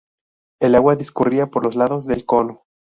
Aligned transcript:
El 0.59 0.73
agua 0.73 0.95
discurría 0.95 1.51
por 1.51 1.63
los 1.63 1.75
lados 1.75 2.05
del 2.07 2.25
cono. 2.25 2.63